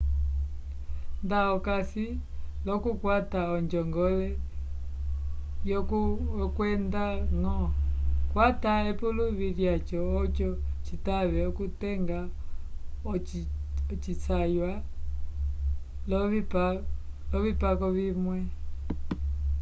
[1.23, 2.07] nda okasi
[2.65, 4.29] l'okukwata onjongole
[6.41, 7.57] yokwendañgo
[8.31, 10.49] kwata epuluvi lyaco oco
[10.85, 12.19] citave okutenga
[13.93, 14.71] ocisangwa
[17.31, 18.39] l'ovipako vimwe